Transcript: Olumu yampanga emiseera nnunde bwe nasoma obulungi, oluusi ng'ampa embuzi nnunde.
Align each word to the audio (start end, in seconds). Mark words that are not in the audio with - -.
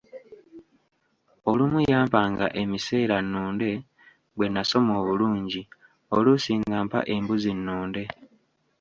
Olumu 1.49 1.79
yampanga 1.91 2.45
emiseera 2.61 3.15
nnunde 3.23 3.71
bwe 4.35 4.47
nasoma 4.53 4.91
obulungi, 5.01 5.61
oluusi 6.15 6.51
ng'ampa 6.61 6.99
embuzi 7.15 7.51
nnunde. 7.57 8.03